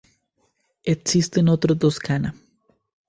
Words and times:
Existen 0.83 1.47
otros 1.47 1.77
dos 1.77 1.99
kana. 1.99 2.33